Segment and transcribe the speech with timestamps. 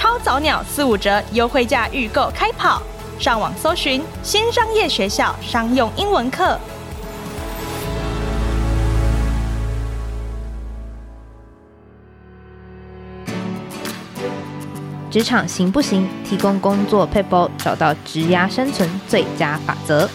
[0.00, 2.82] 超早鸟四五折优惠价预购开跑，
[3.18, 6.58] 上网搜寻新商业学校商用英文课。
[15.10, 16.08] 职场行不行？
[16.24, 20.08] 提供工作撇步，找到职涯生存最佳法则。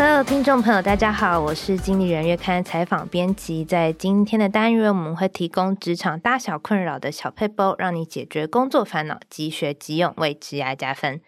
[0.00, 3.64] Hello，听众朋友，大家好，我是经理人月刊采访编辑。
[3.64, 11.20] 在今天的单元，我们会提供职场大小困扰的小配包，让你解决工作烦恼，即学即用，为职涯加分。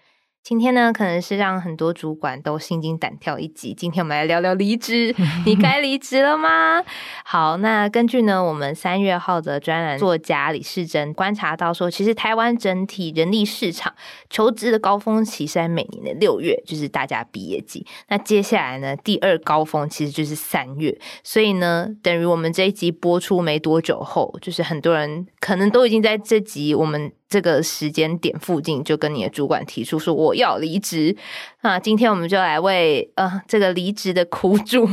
[0.42, 3.74] 今天呢，可能是让很多主管都心惊胆跳一集。
[3.74, 6.82] 今天我们来聊聊离职， 你该离职了吗？
[7.24, 13.94] 好，那根据呢，我们三月号的专栏作家李世珍观察到说，其实台湾整体人力市场
[14.30, 17.86] 求职的高峰期是在每年的六月，就是大家毕业季。
[18.08, 20.98] 那接下来呢，第二高峰其实就是三月。
[21.22, 27.12] 所以呢，等于我们这一集播出没多久后，就是很多人可能都已经在这集我们。
[27.30, 31.16] 这个时间点附近，就跟你的主管提出说我要离职。
[31.62, 34.88] 那今天我们就来为呃这个离职的苦主，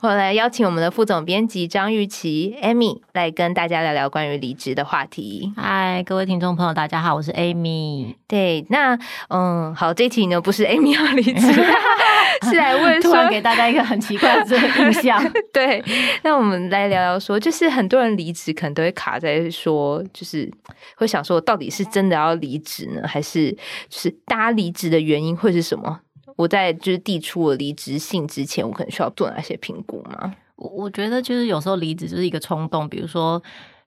[0.00, 5.52] 我来邀请我们的副总编辑张玉琪 Amy 来跟大家聊聊关于离职的话题。
[5.54, 8.14] 嗨，各位听众朋友，大家好，我是 Amy。
[8.26, 11.52] 对，那嗯，好，这题呢不是 Amy 要离职，
[12.48, 15.22] 是来问说， 突然给大家一个很奇怪的这个印象。
[15.52, 15.84] 对，
[16.22, 20.50] 那我们来聊聊说，就是很多人离职可能都会卡在说，就是
[20.96, 21.81] 会想说，到底是。
[21.82, 23.50] 是真的要离职呢，还是
[23.88, 26.00] 就是大家离职的原因会是什么？
[26.36, 30.34] 我在就是递出我离职信之前，我可能需要做哪些评估吗？
[30.56, 33.42] 我我觉得就是有时候离职就是一个冲动，比如说，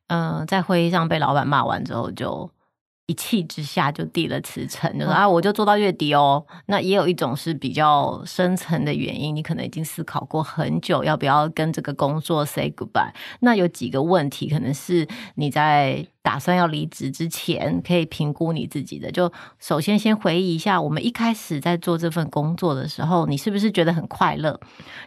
[0.08, 2.48] 嗯、呃，在会议上被老板骂完之后，就
[3.08, 6.46] 一气之下就递了辞呈，就说、嗯、啊，我就做到月底哦。
[6.68, 13.12] 那也有一种是比较深层的原因，你可能已经思考过很久，要不要跟这个工作 say goodbye。
[13.40, 16.06] 那有几个问题，可能是你在。
[16.26, 19.12] 打算要离职之前，可以评估你自己的。
[19.12, 24.60] 就首先先回忆一下，我们一开始在做这份工作的时候，你是不是觉得很快乐？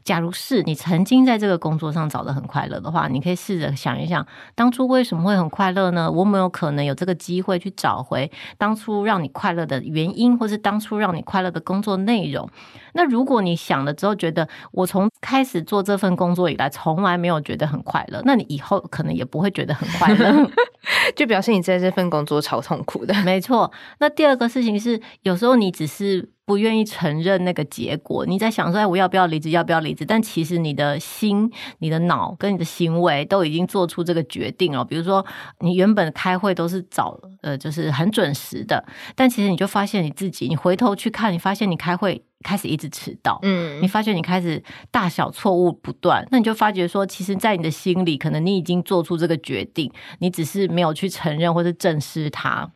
[0.04, 4.24] 假如是你曾经在这个工作上找得很快乐的话，你可以试着想一想，
[4.54, 6.08] 当初为什么会很快乐呢？
[6.08, 12.48] 我没有可能有这个机会去找回当初让你快乐的原因，或是当初让你快乐的工作内容。
[12.92, 20.48] 那如果你想了之后觉得我从开始做这份工作以来从来没有觉得很快乐，那你以后可能也不会觉得很快乐。
[21.12, 23.70] 就表示你在这份工作超痛苦的，没错。
[24.00, 29.50] 那第二个事情是，有时候你只是不愿意承认那个结果，你在想说，哎，我要不要离职？
[29.50, 30.06] 要不要离职？
[30.06, 34.82] 但其实你的心、你的脑跟你的行为都已经做出这个决定了。
[34.82, 35.22] 比如说，
[35.60, 38.82] 你原本开会都是早，呃，就是很准时的，
[39.14, 42.24] 但其实你就发现你自己，你回头去看，你发现你开会。
[42.44, 52.70] 开始一直迟到，嗯，你发觉你开始大小错误不断，那你就发觉说，其实，在你的心里，可能你已经做出这个决定，你只是没有去承认或者正视它。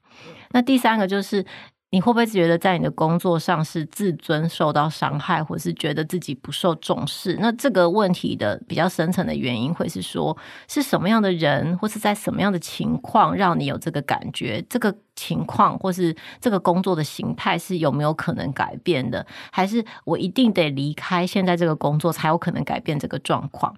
[0.50, 1.46] 那第三个就是。
[1.92, 7.36] 你会不会觉得在你的工作上是自尊受到伤害，或是觉得自己不受重视？
[7.38, 10.34] 那这个问题的比较深层的原因，会是说
[10.66, 14.64] 是什么样的人，或是在什么样的情况让你有这个感觉？
[14.70, 19.26] 这个情况或是这个工作的形态是有没有可能改变的？
[19.50, 23.76] 还是我一定得离开现在这个工作才有可能改变这个状况？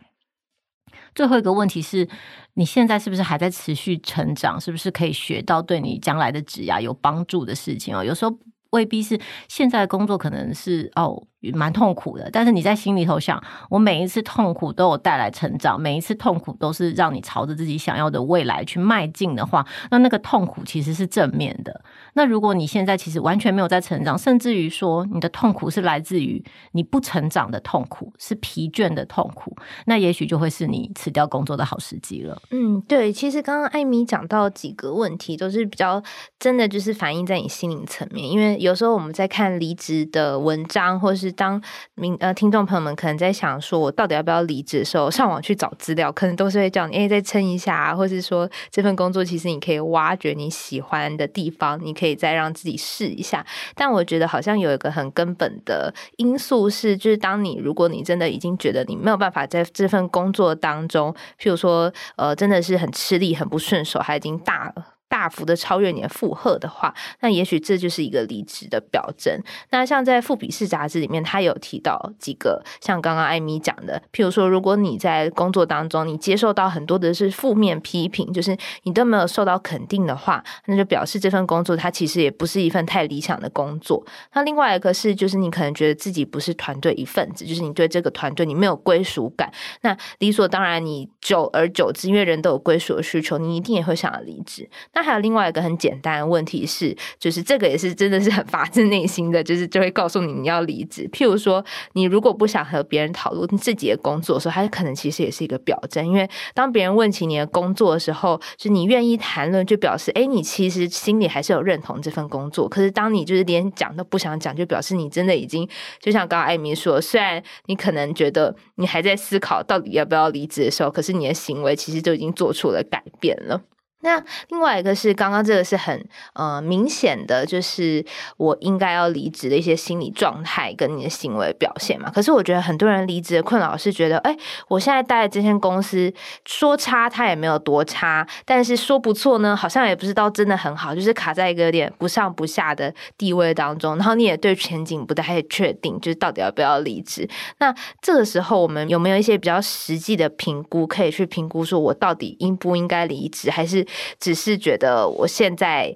[1.14, 2.08] 最后一个问题是，
[2.54, 4.60] 你现在是不是还在持续成长？
[4.60, 8.04] 是不是可以学到对你将来的职业有帮助的事情哦？
[8.04, 8.36] 有时候
[8.74, 9.18] 未必是
[9.48, 11.22] 现在的工作，可能是哦。
[11.52, 21.82] 蛮痛苦的，但是你在心里头想，我每一次痛苦都有带来成长，每一次痛苦都是让你朝着自己想要的未来去迈进的话，那那个痛苦其实是正面的。
[22.14, 26.42] 那如果你现在其实完全没有在成长，甚至于说你的痛苦是来自于
[26.72, 29.54] 你不成长的痛苦，是疲倦的痛苦，
[29.84, 32.40] 那也许就会是你辞掉工作的好时机了。
[32.52, 36.02] 嗯，对，其实刚刚艾米讲到几个问题，都是比较
[36.38, 41.62] 真的，就是反映在你心灵层面，因为有时候我们在看离职的文章，或是当
[41.96, 53.44] 明呃听众朋友们可能在想说我到底要不要离职的时候，上网去找资料，可能都是会叫你哎再撑一下啊，或是说这份工作其实你可以挖掘你喜欢的地方，你可以再让自己试一下。
[53.74, 64.93] 但我觉得好像有一个很根本的因素是，就是当你如果你真的已经觉得你没有办法在这份工作当中，譬如说呃真的是很吃力、很不顺手，还已经大了。
[65.14, 69.32] 大幅的超越你的负荷的话，那也许这就是一个离职的表征。
[69.70, 84.04] 那像在《富比士》杂志里面，他有提到几个，像刚刚艾米讲的，譬如说，如果你在工作当中你接受到很多的是负面批评，就是你都没有受到肯定的话，那就表示这份工作它其实也不是一份太理想的工作。
[84.32, 89.52] 那另外一个是，就是你可能觉得自己不是团队一份子，就是你对这个团队你没有归属感。
[89.82, 94.68] 那理所当然，你久而久之，因为人都有归属的需求，你一定也会想要离职。
[94.92, 101.08] 那还有另外一个很简单的问题是，就是这个也是真的是很发自内心的，就是就会告诉你你要离职。
[101.12, 106.06] 譬如说，你如果不想和别人讨论自己的工作的时候，它可能其实也是一个表征。
[106.06, 112.68] 因为当别人问起你的工作的时候，就你愿意谈论，就表示哎，你其实心里还是有认同这份工作。
[112.68, 115.68] 可是当你就是连讲都不想讲，就表示你真的已经
[116.00, 123.60] 就像刚刚艾米说，虽然你可能觉得你还在思考到底要不要离职的时候，可是你的行为其实就已经做出了改变了。
[124.04, 128.04] 那另外一个是刚刚这个是很呃明显的，就是
[128.36, 132.10] 我应该要离职的一些心理状态跟你的行为表现嘛。
[132.10, 134.36] 可是我觉得很多人离职的困扰是觉得，哎，
[134.68, 136.12] 我现在待的这间公司
[136.44, 143.96] 说差它也没有多差，但是说不错呢，好像也不是到真的很好，就是卡在一个有点不上不下的地位当中。
[143.96, 147.26] 然后你也对前景不太确定，就是到底要不要离职。
[147.58, 153.86] 那这个时候我们有没有一些比较实际的评估，可以去评估说我到底应不应该离职，还是？
[154.18, 155.94] 只是觉得我现在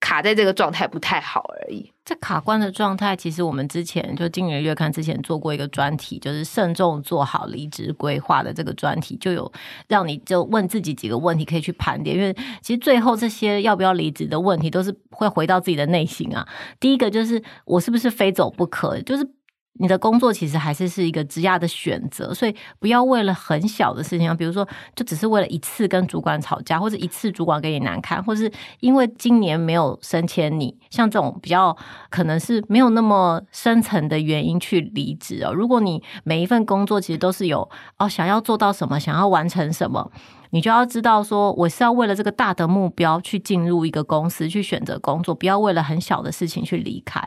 [0.00, 1.92] 卡在这个状态不太好而已。
[2.04, 9.50] 这卡关的状态，其实我们之前就《经理人月刊》之前做过一个专题，就是慎重做好离职规划的这个专题，就有
[9.86, 12.16] 让你就问自己几个问题可以去盘点。
[12.16, 16.46] 因为其实最后这些要不要离职的问题，都是会回到自己的内心啊。
[16.80, 19.00] 第一个就是我是不是非走不可？
[19.02, 19.26] 就是。
[19.74, 31.76] 你的工作其实还是是一个职业的选择，所以不要为了很小的事情，比如说就只是为了一次跟主管吵架，或者一次主管给你难堪，或是因为今年没有升迁你，像这种比较
[32.10, 35.52] 可能是没有那么深层的原因去离职哦。
[35.52, 40.12] 如果你每一份工作其实都是有哦想要做到什么，想要完成什么，
[40.50, 47.26] 你就要知道说我是要为了这个大的目标去进入一个公司去选择工作，不要为了很小的事情去离开。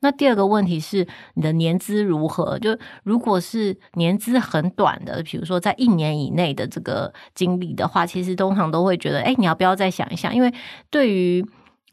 [0.00, 2.58] 那第二个问题是你的年资如何？
[2.58, 10.34] 就如果是年资很短的，比如说在一年以内的这个经历的话，其实通常都会觉得，哎，你要不要再想一想？
[10.34, 10.52] 因为
[10.90, 11.44] 对于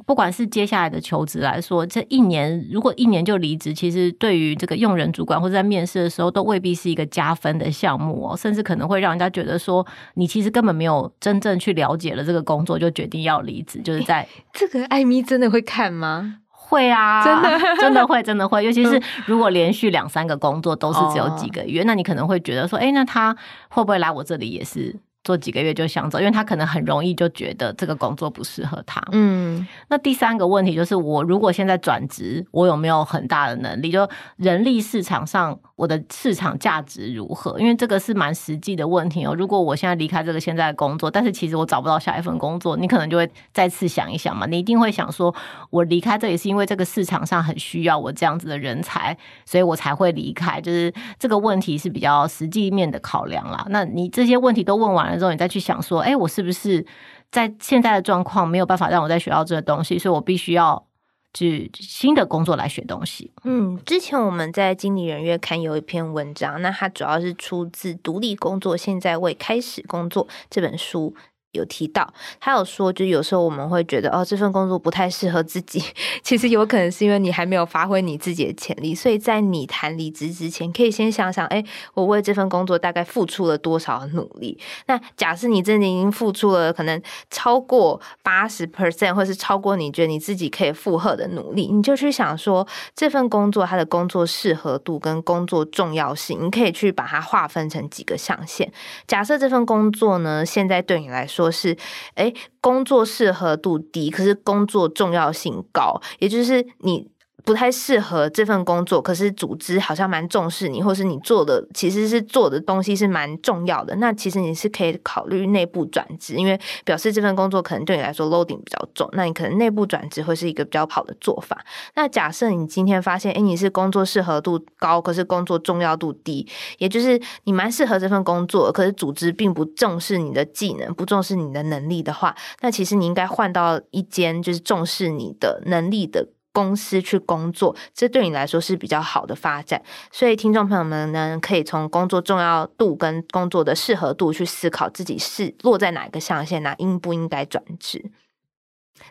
[0.06, 16.42] 不管是接下来的求职来说，这一年如果一年就离职，其实对于这个用人主管或者在面试的时候，都未必是一个加分的项目哦，甚至可能会让人家觉得说，你其实根本没有真正去了解了这个工作，就决定要离职，就是在这个艾米真的会看吗？
[16.70, 17.60] 会啊，真的？
[17.80, 23.36] 真的会真的会，尤其是如果连续两三个工作都是只有几个月，那你可能会觉得说，哎，那他
[23.70, 24.96] 会不会来我这里也是？
[25.28, 29.04] 做几个月就想走，因为他可能很容易就觉得这个工作不适合他。
[29.12, 33.92] 嗯，那第三个问题就是，我如果现在转职，我有没有很大的能力？
[33.92, 34.08] 就
[34.38, 37.60] 人力市场上，我的市场价值如何？
[37.60, 39.36] 因为这个是蛮实际的问题哦。
[39.36, 44.46] 如果我现在离开这个现在的工作，但是其实我找不到下一份工作，你可能就会再次想一想嘛。
[44.46, 45.36] 你一定会想说，
[45.72, 50.62] 我离开这里是因为这个市场上很需要我这样子的人才，所以我才会离开。
[50.62, 53.66] 就是这个问题是比较实际面的考量啦。
[53.70, 55.17] 那你这些问题都问完了。
[55.18, 56.86] 之后你再去想说，哎，我是不是
[57.32, 60.88] 在现在的状况没有办法让我再学到这个东西，所以我必须要
[61.34, 63.32] 去新的工作来学东西。
[63.44, 71.16] 嗯，之前我们在《经理人月刊》有一篇文章，那它主要是出自《独立工作，现在未开始工作》这本书。
[71.52, 75.84] 有提到，他有说，就有时候我们会觉得，哦，这份工作不太适合自己。
[76.24, 81.64] 其实有可能是因为你还没有发挥你自己的潜力，所以在你谈离职之前，可以先想想，哎，
[81.94, 84.60] 我为这份工作大概付出了多少努力？
[84.88, 98.72] 那假设你真的已经付出了可能超过八十 percent，或是超过你觉得你自己可以负荷的努力，你就去想说，这份工作它的工作适合度跟工作重要性，你可以去把它划分成几个象限。
[99.08, 101.78] 假设这份工作呢，现在对你来说，说是，
[102.16, 107.08] 诶，工作适合度低，可是工作重要性高，也就是你
[107.48, 121.64] 不太适合这份工作，可是组织好像蛮重视你，或是你做的其实是做的东西是蛮重要的，那其实你是可以考虑内部转职，因为表示这份工作可能对你来说 loading 比较重，那你可能内部转职会是一个比较好的做法。
[121.96, 126.46] 那假设你今天发现，哎，你是工作适合度高，可是工作重要度低，
[126.80, 136.28] 也就是你蛮适合这份工作，可是组织并不重视你的技能，不重视你的能力的话，那其实你应该换到一间就是重视你的能力的
[136.58, 139.80] 公司去工作，这对你来说是比较好的发展。
[140.12, 148.10] 所以，听众朋友们呢，可以从工作重要度跟工作的适合度去思考自己是落在哪个象限，那应不应该转职？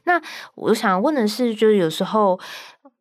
[0.03, 0.21] 那
[0.57, 2.37] 我想问的是，就是有时候，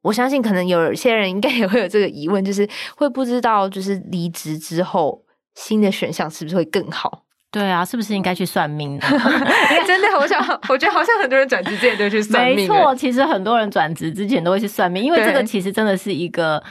[0.04, 5.25] 我相信可能有些人应该也会有这个疑问，就是会不知道，就是离职之后
[5.56, 7.25] 新的选项是不是会更好？
[7.56, 9.00] 对啊，是不是应该去算命？
[9.88, 12.56] 真的，我想， 我觉得好像很多人转职之前都去算命。
[12.56, 16.62] 没错，其实很多人转职之前都会去算命，因为这个其实真的是一个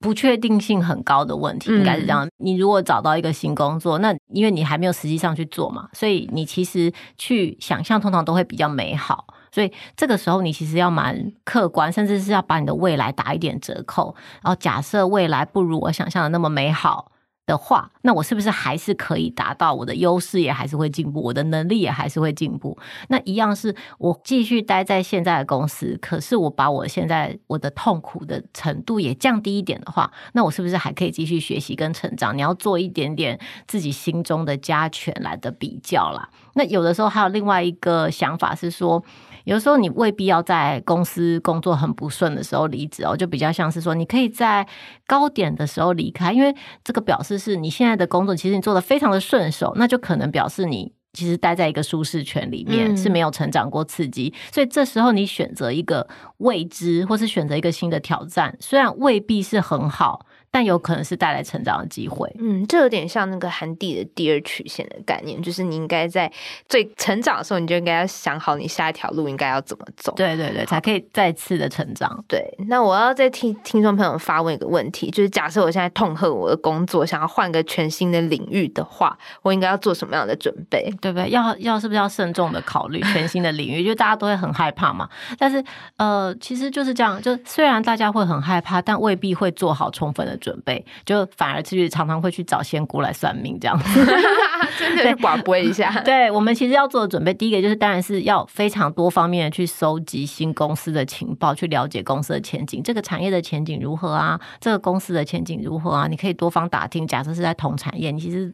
[0.00, 2.26] 不确定性很高的问题，应该是这样。
[2.38, 9.26] 你如果找到一个新工作，那因为你还没有实际上去做嘛，所以你其实去想象通常都会比较美好。
[9.54, 14.14] 所以这个时候你其实要蛮客观，甚至是要把你的未来打一点折扣。
[14.42, 17.11] 然后假设未来不如我想象的那么美好。
[17.44, 22.78] 的话，那我是不是还是可以达到我的优势也还是会进步，我的能力也还是会进步？
[23.08, 32.36] 那一样是我继续待在现在的公司，可是我把我现在我的痛苦的程度也降低一点的话，那我是不是还可以继续学习跟成长？
[32.36, 36.28] 你要做一点点自己心中的加权来的比较啦。
[36.54, 39.02] 那有的时候还有另外一个想法是说。
[39.44, 44.64] 有时候你未必要在公司工作很不顺的时候离职哦，就比较像是说，你可以在
[45.04, 56.08] 高点的时候离开，因为这个表示是你现在的工作其实你做的非常的顺手，那就可能表示你其实待在一个舒适圈里面是没有成长过刺激，所以这时候你选择一个
[56.38, 60.26] 未知，或是选择一个新的挑战，虽然未必是很好。
[60.52, 62.30] 但有可能是带来成长的机会。
[62.38, 66.30] 嗯，这有点像那个寒地的第二曲线的概念，就是你应该在
[66.68, 70.12] 最成长的时候，你就应该要想好你下一条路应该要怎么走。
[70.14, 72.22] 对对对，才可以再次的成长。
[72.28, 80.92] 对，那我要再听听众朋友发问一个问题，就是假设我现在痛恨我的工作，想要换个全新的领域的话，我应该要做什么样的准备？
[81.00, 81.30] 对不对？
[81.30, 83.82] 要要是不是要慎重的考虑全新的领域？
[83.88, 85.08] 就大家都会很害怕嘛。
[85.38, 85.64] 但是
[85.96, 90.38] 呃，其实就是这样，就虽然大家会很害怕，但未必会做好充分的。
[90.42, 94.04] 准备就反而去常常会去找仙姑来算命这样子，
[94.76, 95.92] 真的是广播一下。
[96.04, 104.40] 对，我们其实要做的准备，第一个就是当然是要非常多方面的去收集新公司的情报，去了解公司的前景，这个产业的前景如何啊？
[104.60, 106.08] 这个公司的前景如何啊？
[106.08, 108.52] 你可以多方打听，假设是在同产业，你其实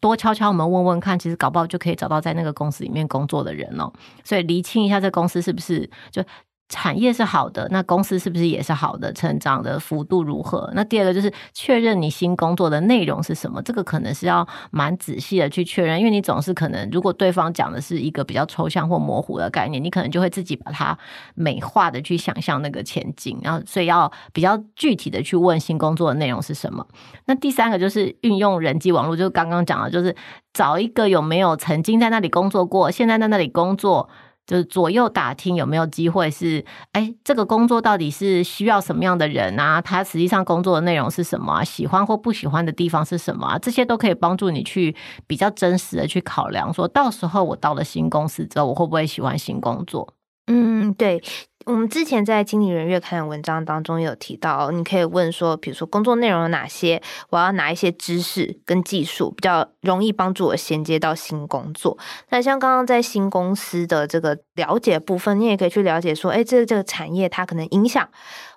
[0.00, 3.92] 多敲敲门问问看，其实搞不好就可以找到在那个公司里面工作的人哦。
[4.24, 6.22] 所以厘清一下这公司是不是就。
[6.70, 9.12] 产业是好的，那公司是不是也是好的？
[9.12, 10.70] 成长的幅度如何？
[10.72, 20.96] 那第二个就是确认你新工作的内容是什么，这个可能是要蛮仔细的去确认，因为你总是可能，如果对方讲的是一个比较抽象或模糊的概念，你可能就会自己把它
[21.34, 26.86] 美化的去想象那个前景，然后所以要比较具体的去问新工作的内容是什么。
[27.26, 30.14] 那第三个就是运用人际网络，就刚刚讲的，就是
[30.52, 34.08] 找一个有没有曾经在那里工作过，现在在那里工作。
[34.50, 39.80] 就是左右打听有没有机会是，哎，这个工作到底是需要什么样的人啊？
[39.80, 41.62] 他实际上工作的内容是什么啊？
[41.62, 43.56] 喜欢或不喜欢的地方是什么啊？
[43.60, 44.96] 这些都可以帮助你去
[45.28, 50.14] 比较真实的去考量，说到时候我到了新公司之后，我会不会喜欢新工作？
[50.48, 51.22] 嗯，对。
[51.70, 57.00] 我们之前在经理人月刊的文章当中有提到，你可以问说，比如说工作内容有哪些，
[57.30, 61.96] 我要拿一些知识跟技术比较容易帮助我衔接到新工作。
[62.30, 68.08] 那像刚刚在新公司的这个了解部分，你也可以去了解说，哎，这这个产业它可能影响。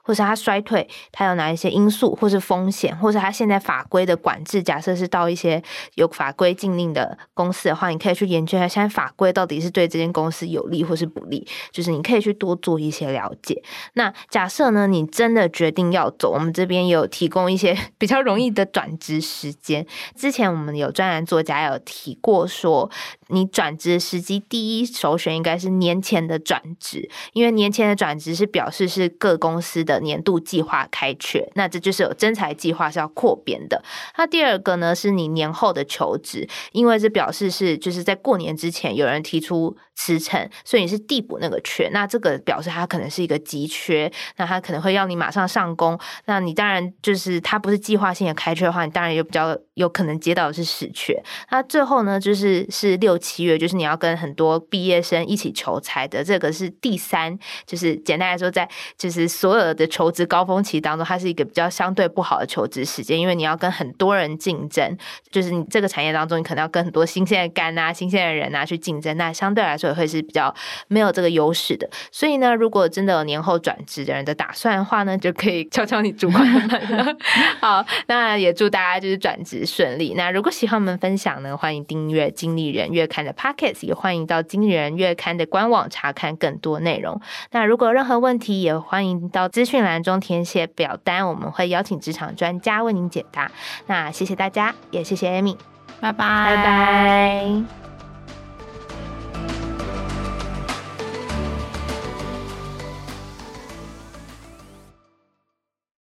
[0.03, 4.61] 或是它衰退，它有哪一些因素，或是风险，或是它现在法规的管制。
[4.61, 5.63] 假设是到一些
[5.95, 13.63] 有法规禁令的公司的话，你可以去研究一下现在法规到底是对这间公司有利或是不利，就是你可以去多做一些了解。
[13.93, 19.85] 那假设呢，你真的决定要走，我们这边有提供一些 比较容易的转职时间。
[20.15, 22.89] 之前我们有专栏作家有提过说，
[23.33, 30.03] 你转职时机第一首选应该是年前的转职，因为年前的转职是表示是各公司的。
[30.03, 33.81] 年度计划开缺，那这就是有征才计划是要扩编的。
[34.17, 41.89] 那第二个呢，是你年后的求职，因为这表示是就是在过年之前有人提出辞呈，所以你是递补那个缺。
[41.93, 45.97] 那这个表示它可能是一个急缺，那他可能会要你马上上工。
[46.25, 51.21] 那你当然就是它不是计划性的开缺的话，你当然有比较有可能接到的是死缺。
[51.49, 59.87] 那最后呢，就是是六七月，就是你要跟很多毕业生一起求才的，这个是第三，就是简单来说，在就是所有的。
[59.93, 64.97] 求职高峰期当中，它是一个比较相对不好的求职时间，因为你要跟很多人竞争，
[65.29, 70.53] 就是你这个产业当中，你可能要跟很多新鲜的肝啊、新鲜的人啊去竞争，那相对来说也会是比较
[70.87, 71.89] 没有这个优势的。
[72.11, 77.17] 所以呢，如果真的有年后转职的人的打算的话呢，就可以敲敲你主管的门。
[77.59, 80.13] 好，那也祝大家就是转职顺利。
[80.15, 87.19] 那如果喜欢我们分享呢，欢迎订阅《经理人月刊》的 Podcast，也欢迎到《经理人月刊》的官网查看更多内容。
[87.51, 93.51] 那如果有任何问题，也欢迎到资讯栏中填写表单，我们会邀请职场专家为您解答。
[93.87, 95.55] 那谢谢大家，也谢谢 Amy，
[95.99, 97.82] 拜拜，拜拜。